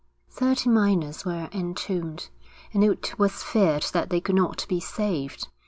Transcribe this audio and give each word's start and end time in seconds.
Thirty 0.31 0.67
miners 0.67 1.25
were 1.25 1.47
entombed, 1.51 2.29
and 2.73 2.83
it 2.83 3.19
was 3.19 3.43
feared 3.43 3.83
that 3.93 4.09
they 4.09 4.19
could 4.19 4.33
not 4.33 4.65
be 4.67 4.79
saved. 4.79 5.49